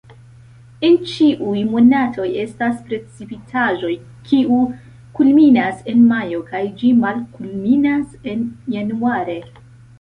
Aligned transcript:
En 0.87 0.95
ĉiuj 1.09 1.59
monatoj 1.73 2.25
estas 2.45 2.79
precipitaĵoj, 2.87 3.91
kiu 4.31 4.59
kulminas 5.21 5.87
en 5.95 6.03
majo 6.15 6.43
kaj 6.51 6.65
ĝi 6.83 6.93
malkulminas 7.07 8.21
en 8.35 8.47
januare. 8.81 9.41